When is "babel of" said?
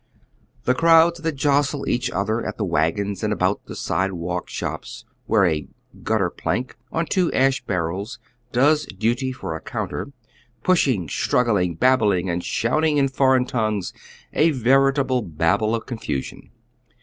15.21-15.85